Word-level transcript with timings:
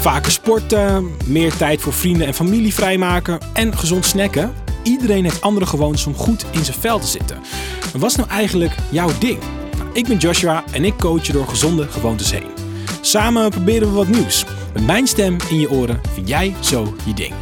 Vaker 0.00 0.32
sporten, 0.32 1.10
meer 1.26 1.56
tijd 1.56 1.80
voor 1.80 1.92
vrienden 1.92 2.26
en 2.26 2.34
familie 2.34 2.74
vrijmaken 2.74 3.38
en 3.52 3.76
gezond 3.76 4.06
snacken. 4.06 4.52
Iedereen 4.82 5.24
heeft 5.24 5.40
andere 5.40 5.66
gewoontes 5.66 6.06
om 6.06 6.14
goed 6.14 6.44
in 6.50 6.64
zijn 6.64 6.76
vel 6.80 6.98
te 6.98 7.06
zitten. 7.06 7.36
Maar 7.92 8.00
wat 8.00 8.10
is 8.10 8.16
nou 8.16 8.28
eigenlijk 8.28 8.74
jouw 8.90 9.10
ding? 9.18 9.38
Nou, 9.76 9.90
ik 9.92 10.06
ben 10.06 10.16
Joshua 10.16 10.64
en 10.70 10.84
ik 10.84 10.96
coach 10.96 11.26
je 11.26 11.32
door 11.32 11.48
gezonde 11.48 11.88
gewoontes 11.88 12.30
heen. 12.30 12.50
Samen 13.00 13.50
proberen 13.50 13.88
we 13.88 13.94
wat 13.94 14.08
nieuws. 14.08 14.44
Met 14.72 14.86
mijn 14.86 15.06
stem 15.06 15.36
in 15.48 15.60
je 15.60 15.70
oren 15.70 16.00
vind 16.14 16.28
jij 16.28 16.54
zo 16.60 16.94
je 17.04 17.14
ding. 17.14 17.34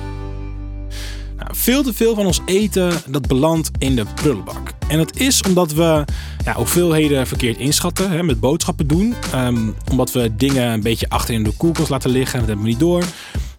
Nou, 1.36 1.50
veel 1.52 1.82
te 1.82 1.92
veel 1.92 2.14
van 2.14 2.26
ons 2.26 2.40
eten 2.44 2.92
dat 3.08 3.26
belandt 3.26 3.70
in 3.78 3.96
de 3.96 4.04
prullenbak. 4.14 4.70
En 4.88 4.98
dat 4.98 5.16
is 5.16 5.42
omdat 5.42 5.72
we 5.72 6.04
ja, 6.46 6.54
hoeveelheden 6.54 7.26
verkeerd 7.26 7.58
inschatten, 7.58 8.10
hè, 8.10 8.22
met 8.22 8.40
boodschappen 8.40 8.86
doen. 8.86 9.14
Ehm, 9.32 9.70
omdat 9.90 10.12
we 10.12 10.36
dingen 10.36 10.72
een 10.72 10.80
beetje 10.80 11.08
achter 11.08 11.34
in 11.34 11.42
de 11.42 11.52
koelkast 11.56 11.88
laten 11.88 12.10
liggen 12.10 12.32
en 12.32 12.38
dat 12.38 12.48
hebben 12.48 12.64
we 12.64 12.70
niet 12.70 12.80
door. 12.80 13.04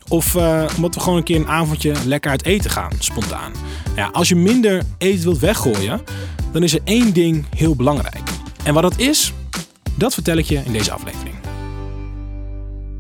Of 0.08 0.36
uh, 0.36 0.64
omdat 0.76 0.96
we 0.96 1.02
gewoon 1.02 1.18
een 1.18 1.24
keer 1.24 1.36
een 1.36 1.48
avondje 1.48 1.94
lekker 2.06 2.32
uit 2.32 2.46
eten 2.46 2.70
gaan, 2.70 2.92
spontaan. 3.00 3.52
Ja, 3.96 4.10
als 4.12 4.30
je 4.30 4.36
minder 4.36 4.84
eten 4.98 5.24
wilt 5.24 5.40
weggooien, 5.40 6.02
dan 6.52 6.64
is 6.64 6.74
er 6.74 6.82
één 6.84 7.14
ding 7.14 7.46
heel 7.56 7.76
belangrijk. 7.76 8.30
En 8.64 8.74
wat 8.74 8.84
dat 8.84 9.00
is, 9.00 9.34
dat 9.96 10.14
vertel 10.14 10.38
ik 10.38 10.46
je 10.46 10.62
in 10.66 10.72
deze 10.72 10.92
aflevering. 10.92 11.47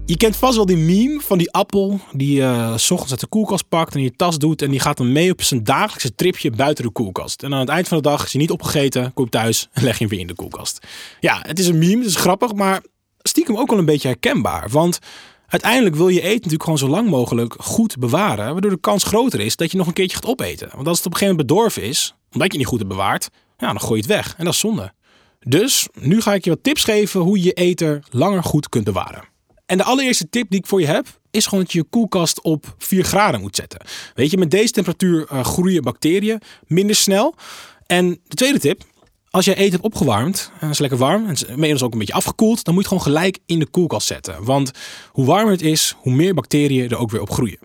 Je 0.07 0.17
kent 0.17 0.35
vast 0.35 0.55
wel 0.55 0.65
die 0.65 0.77
meme 0.77 1.19
van 1.19 1.37
die 1.37 1.51
appel 1.51 1.99
die 2.11 2.35
je 2.35 2.41
uh, 2.41 2.77
s 2.77 2.91
ochtends 2.91 3.11
uit 3.11 3.19
de 3.19 3.27
koelkast 3.27 3.69
pakt 3.69 3.93
en 3.93 3.97
in 3.97 4.03
je 4.03 4.15
tas 4.15 4.37
doet. 4.37 4.61
En 4.61 4.71
die 4.71 4.79
gaat 4.79 4.97
dan 4.97 5.11
mee 5.11 5.31
op 5.31 5.41
zijn 5.41 5.63
dagelijkse 5.63 6.15
tripje 6.15 6.51
buiten 6.51 6.83
de 6.83 6.89
koelkast. 6.89 7.43
En 7.43 7.53
aan 7.53 7.59
het 7.59 7.69
eind 7.69 7.87
van 7.87 7.97
de 7.97 8.03
dag 8.03 8.25
is 8.25 8.31
hij 8.31 8.41
niet 8.41 8.51
opgegeten, 8.51 9.13
komt 9.13 9.31
thuis 9.31 9.67
en 9.71 9.83
leg 9.83 9.93
je 9.93 9.99
hem 9.99 10.09
weer 10.09 10.19
in 10.19 10.27
de 10.27 10.35
koelkast. 10.35 10.87
Ja, 11.19 11.39
het 11.41 11.59
is 11.59 11.67
een 11.67 11.77
meme, 11.77 11.97
het 11.97 12.05
is 12.05 12.15
grappig, 12.15 12.53
maar 12.53 12.81
stiekem 13.21 13.57
ook 13.57 13.69
wel 13.69 13.79
een 13.79 13.85
beetje 13.85 14.07
herkenbaar. 14.07 14.69
Want 14.69 14.99
uiteindelijk 15.47 15.95
wil 15.95 16.07
je 16.07 16.21
eten 16.21 16.33
natuurlijk 16.33 16.63
gewoon 16.63 16.77
zo 16.77 16.87
lang 16.87 17.09
mogelijk 17.09 17.55
goed 17.59 17.97
bewaren. 17.97 18.51
Waardoor 18.51 18.71
de 18.71 18.79
kans 18.79 19.03
groter 19.03 19.39
is 19.39 19.55
dat 19.55 19.71
je 19.71 19.77
nog 19.77 19.87
een 19.87 19.93
keertje 19.93 20.15
gaat 20.15 20.25
opeten. 20.25 20.69
Want 20.75 20.87
als 20.87 20.97
het 20.97 21.05
op 21.05 21.11
een 21.11 21.17
gegeven 21.17 21.35
moment 21.37 21.57
bedorven 21.57 21.83
is, 21.83 22.15
omdat 22.31 22.51
je 22.51 22.57
het 22.57 22.57
niet 22.57 22.67
goed 22.67 22.79
hebt 22.79 22.91
bewaard, 22.91 23.29
ja, 23.57 23.67
dan 23.67 23.81
gooi 23.81 24.01
je 24.01 24.07
het 24.07 24.15
weg. 24.15 24.35
En 24.37 24.45
dat 24.45 24.53
is 24.53 24.59
zonde. 24.59 24.93
Dus 25.39 25.87
nu 25.93 26.21
ga 26.21 26.33
ik 26.33 26.43
je 26.43 26.49
wat 26.49 26.63
tips 26.63 26.83
geven 26.83 27.19
hoe 27.19 27.37
je 27.37 27.43
je 27.43 27.53
eten 27.53 28.03
langer 28.09 28.43
goed 28.43 28.69
kunt 28.69 28.83
bewaren. 28.83 29.35
En 29.67 29.77
de 29.77 29.83
allereerste 29.83 30.29
tip 30.29 30.49
die 30.49 30.59
ik 30.59 30.67
voor 30.67 30.81
je 30.81 30.87
heb, 30.87 31.07
is 31.31 31.45
gewoon 31.45 31.63
dat 31.63 31.71
je 31.71 31.77
je 31.77 31.83
koelkast 31.89 32.41
op 32.41 32.75
4 32.77 33.03
graden 33.03 33.41
moet 33.41 33.55
zetten. 33.55 33.79
Weet 34.15 34.31
je, 34.31 34.37
met 34.37 34.51
deze 34.51 34.71
temperatuur 34.71 35.27
uh, 35.31 35.43
groeien 35.43 35.83
bacteriën 35.83 36.41
minder 36.67 36.95
snel. 36.95 37.35
En 37.85 38.09
de 38.09 38.35
tweede 38.35 38.59
tip, 38.59 38.83
als 39.29 39.45
je 39.45 39.55
eten 39.55 39.71
hebt 39.71 39.83
opgewarmd, 39.83 40.51
en 40.59 40.69
is 40.69 40.79
lekker 40.79 40.97
warm, 40.97 41.23
en 41.23 41.29
het 41.29 41.59
is 41.59 41.83
ook 41.83 41.93
een 41.93 41.99
beetje 41.99 42.13
afgekoeld, 42.13 42.63
dan 42.63 42.73
moet 42.73 42.83
je 42.83 42.89
het 42.89 42.99
gewoon 42.99 43.15
gelijk 43.15 43.39
in 43.45 43.59
de 43.59 43.65
koelkast 43.65 44.07
zetten. 44.07 44.43
Want 44.43 44.71
hoe 45.11 45.25
warmer 45.25 45.51
het 45.51 45.61
is, 45.61 45.95
hoe 45.97 46.13
meer 46.13 46.33
bacteriën 46.33 46.89
er 46.89 46.97
ook 46.97 47.11
weer 47.11 47.21
op 47.21 47.29
groeien. 47.29 47.59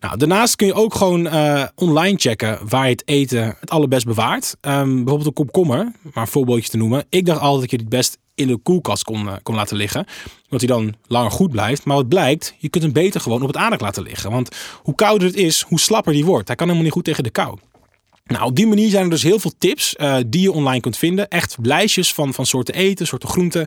Nou, 0.00 0.16
daarnaast 0.16 0.56
kun 0.56 0.66
je 0.66 0.74
ook 0.74 0.94
gewoon 0.94 1.26
uh, 1.26 1.64
online 1.74 2.18
checken 2.18 2.58
waar 2.68 2.84
je 2.84 2.90
het 2.90 3.02
eten 3.04 3.56
het 3.60 3.70
allerbest 3.70 4.06
bewaart. 4.06 4.56
Um, 4.60 4.94
bijvoorbeeld 4.94 5.26
een 5.26 5.32
komkommer, 5.32 5.92
maar 6.02 6.22
een 6.22 6.26
voorbeeldje 6.26 6.70
te 6.70 6.76
noemen. 6.76 7.04
Ik 7.08 7.26
dacht 7.26 7.40
altijd 7.40 7.60
dat 7.60 7.70
je 7.70 7.76
het 7.76 7.88
best 7.88 8.18
in 8.34 8.46
de 8.46 8.56
koelkast 8.56 9.04
kon, 9.04 9.24
uh, 9.26 9.32
kon 9.42 9.54
laten 9.54 9.76
liggen. 9.76 10.06
Dat 10.48 10.60
hij 10.60 10.68
dan 10.68 10.94
langer 11.06 11.30
goed 11.30 11.50
blijft. 11.50 11.84
Maar 11.84 11.96
wat 11.96 12.08
blijkt, 12.08 12.54
je 12.58 12.68
kunt 12.68 12.84
hem 12.84 12.92
beter 12.92 13.20
gewoon 13.20 13.42
op 13.42 13.46
het 13.46 13.56
aanrecht 13.56 13.82
laten 13.82 14.02
liggen. 14.02 14.30
Want 14.30 14.56
hoe 14.82 14.94
kouder 14.94 15.28
het 15.28 15.36
is, 15.36 15.64
hoe 15.68 15.80
slapper 15.80 16.12
die 16.12 16.24
wordt. 16.24 16.46
Hij 16.46 16.56
kan 16.56 16.66
helemaal 16.66 16.86
niet 16.86 16.96
goed 16.96 17.04
tegen 17.04 17.24
de 17.24 17.30
kou. 17.30 17.58
Nou, 18.24 18.44
op 18.44 18.56
die 18.56 18.66
manier 18.66 18.90
zijn 18.90 19.04
er 19.04 19.10
dus 19.10 19.22
heel 19.22 19.38
veel 19.38 19.52
tips 19.58 19.94
uh, 19.98 20.16
die 20.26 20.40
je 20.40 20.52
online 20.52 20.80
kunt 20.80 20.96
vinden. 20.96 21.28
Echt 21.28 21.56
lijstjes 21.62 22.12
van, 22.12 22.34
van 22.34 22.46
soorten 22.46 22.74
eten, 22.74 23.06
soorten 23.06 23.28
groenten, 23.28 23.66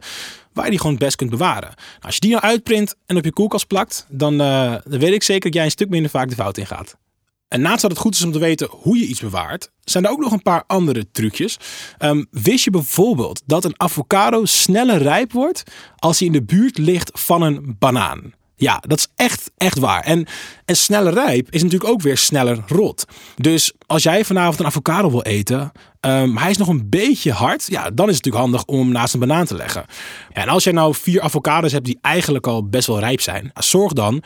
waar 0.53 0.63
je 0.63 0.69
die 0.69 0.79
gewoon 0.79 0.95
het 0.95 1.03
best 1.03 1.15
kunt 1.15 1.29
bewaren. 1.29 1.69
Nou, 1.75 2.01
als 2.01 2.13
je 2.13 2.19
die 2.19 2.31
nou 2.31 2.43
uitprint 2.43 2.95
en 3.05 3.17
op 3.17 3.23
je 3.23 3.33
koelkast 3.33 3.67
plakt, 3.67 4.05
dan, 4.09 4.33
uh, 4.33 4.75
dan 4.85 4.99
weet 4.99 5.13
ik 5.13 5.23
zeker 5.23 5.43
dat 5.43 5.53
jij 5.53 5.63
een 5.63 5.71
stuk 5.71 5.89
minder 5.89 6.11
vaak 6.11 6.29
de 6.29 6.35
fout 6.35 6.57
in 6.57 6.65
gaat. 6.65 6.97
En 7.47 7.61
naast 7.61 7.81
dat 7.81 7.91
het 7.91 7.99
goed 7.99 8.15
is 8.15 8.23
om 8.23 8.31
te 8.31 8.39
weten 8.39 8.67
hoe 8.71 8.97
je 8.97 9.05
iets 9.05 9.19
bewaart, 9.19 9.71
zijn 9.83 10.05
er 10.05 10.11
ook 10.11 10.19
nog 10.19 10.31
een 10.31 10.41
paar 10.41 10.63
andere 10.67 11.11
trucjes. 11.11 11.57
Um, 11.99 12.27
wist 12.31 12.63
je 12.63 12.71
bijvoorbeeld 12.71 13.41
dat 13.45 13.65
een 13.65 13.81
avocado 13.81 14.45
sneller 14.45 15.01
rijp 15.01 15.31
wordt 15.31 15.63
als 15.95 16.19
hij 16.19 16.27
in 16.27 16.33
de 16.33 16.43
buurt 16.43 16.77
ligt 16.77 17.11
van 17.13 17.41
een 17.41 17.75
banaan? 17.79 18.33
Ja, 18.55 18.83
dat 18.87 18.97
is 18.97 19.07
echt, 19.15 19.51
echt 19.57 19.79
waar. 19.79 20.03
En, 20.03 20.27
en 20.65 20.75
sneller 20.75 21.13
rijp 21.13 21.51
is 21.51 21.63
natuurlijk 21.63 21.91
ook 21.91 22.01
weer 22.01 22.17
sneller 22.17 22.63
rot. 22.67 23.05
Dus 23.35 23.73
als 23.85 24.03
jij 24.03 24.25
vanavond 24.25 24.59
een 24.59 24.65
avocado 24.65 25.09
wil 25.09 25.21
eten, 25.21 25.71
um, 26.01 26.37
hij 26.37 26.49
is 26.49 26.57
nog 26.57 26.67
een 26.67 26.89
beetje 26.89 27.31
hard, 27.31 27.67
ja, 27.67 27.89
dan 27.89 28.09
is 28.09 28.15
het 28.15 28.25
natuurlijk 28.25 28.43
handig 28.43 28.65
om 28.65 28.79
hem 28.79 28.91
naast 28.91 29.13
een 29.13 29.19
banaan 29.19 29.45
te 29.45 29.55
leggen. 29.55 29.85
En 30.31 30.47
als 30.47 30.63
jij 30.63 30.73
nou 30.73 30.95
vier 30.95 31.21
avocados 31.21 31.71
hebt 31.71 31.85
die 31.85 31.99
eigenlijk 32.01 32.47
al 32.47 32.69
best 32.69 32.87
wel 32.87 32.99
rijp 32.99 33.21
zijn, 33.21 33.51
zorg 33.53 33.93
dan 33.93 34.23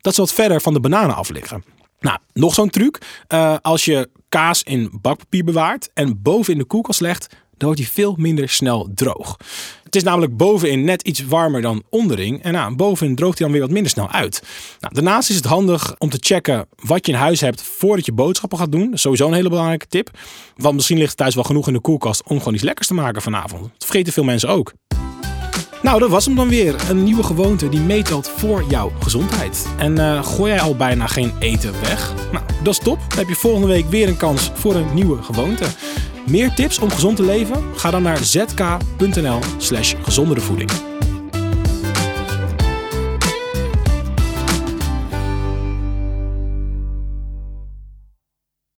dat 0.00 0.14
ze 0.14 0.20
wat 0.20 0.32
verder 0.32 0.60
van 0.60 0.72
de 0.72 0.80
bananen 0.80 1.16
af 1.16 1.28
liggen. 1.28 1.64
Nou, 2.04 2.18
nog 2.32 2.54
zo'n 2.54 2.70
truc. 2.70 2.98
Uh, 3.28 3.56
als 3.62 3.84
je 3.84 4.08
kaas 4.28 4.62
in 4.62 4.90
bakpapier 5.00 5.44
bewaart 5.44 5.90
en 5.94 6.22
boven 6.22 6.52
in 6.52 6.58
de 6.58 6.64
koelkast 6.64 7.00
legt, 7.00 7.28
dan 7.56 7.68
wordt 7.68 7.78
hij 7.78 7.88
veel 7.88 8.14
minder 8.18 8.48
snel 8.48 8.88
droog. 8.94 9.36
Het 9.84 9.96
is 9.96 10.02
namelijk 10.02 10.36
bovenin 10.36 10.84
net 10.84 11.02
iets 11.02 11.24
warmer 11.24 11.62
dan 11.62 11.82
onderin. 11.90 12.42
En 12.42 12.52
nou, 12.52 12.74
bovenin 12.74 13.14
droogt 13.14 13.38
hij 13.38 13.46
dan 13.46 13.56
weer 13.56 13.64
wat 13.64 13.74
minder 13.74 13.90
snel 13.90 14.10
uit. 14.10 14.42
Nou, 14.80 14.94
daarnaast 14.94 15.30
is 15.30 15.36
het 15.36 15.44
handig 15.44 15.94
om 15.98 16.10
te 16.10 16.18
checken 16.20 16.66
wat 16.76 17.06
je 17.06 17.12
in 17.12 17.18
huis 17.18 17.40
hebt 17.40 17.62
voordat 17.62 18.06
je 18.06 18.12
boodschappen 18.12 18.58
gaat 18.58 18.72
doen. 18.72 18.98
Sowieso 18.98 19.26
een 19.26 19.34
hele 19.34 19.48
belangrijke 19.48 19.86
tip. 19.86 20.10
Want 20.56 20.74
misschien 20.74 20.96
ligt 20.96 21.08
het 21.08 21.18
thuis 21.18 21.34
wel 21.34 21.44
genoeg 21.44 21.66
in 21.66 21.72
de 21.72 21.80
koelkast 21.80 22.22
om 22.22 22.38
gewoon 22.38 22.54
iets 22.54 22.62
lekkers 22.62 22.86
te 22.86 22.94
maken 22.94 23.22
vanavond. 23.22 23.62
Dat 23.62 23.72
vergeten 23.86 24.12
veel 24.12 24.24
mensen 24.24 24.48
ook. 24.48 24.72
Nou, 25.84 25.98
dat 25.98 26.10
was 26.10 26.24
hem 26.26 26.34
dan 26.34 26.48
weer. 26.48 26.74
Een 26.90 27.02
nieuwe 27.02 27.22
gewoonte 27.22 27.68
die 27.68 27.80
meetelt 27.80 28.28
voor 28.28 28.64
jouw 28.68 28.92
gezondheid. 29.00 29.66
En 29.78 29.96
uh, 29.96 30.24
gooi 30.24 30.52
jij 30.52 30.60
al 30.60 30.76
bijna 30.76 31.06
geen 31.06 31.32
eten 31.38 31.72
weg? 31.80 32.12
Nou, 32.32 32.44
dat 32.62 32.72
is 32.72 32.78
top. 32.78 32.98
Dan 33.08 33.18
heb 33.18 33.28
je 33.28 33.34
volgende 33.34 33.66
week 33.66 33.90
weer 33.90 34.08
een 34.08 34.16
kans 34.16 34.50
voor 34.54 34.74
een 34.74 34.94
nieuwe 34.94 35.22
gewoonte. 35.22 35.64
Meer 36.28 36.54
tips 36.54 36.78
om 36.78 36.90
gezond 36.90 37.16
te 37.16 37.22
leven? 37.22 37.62
Ga 37.76 37.90
dan 37.90 38.02
naar 38.02 38.16
zk.nl 38.16 39.38
slash 39.58 39.94
gezondere 40.02 40.40
voeding. 40.40 40.70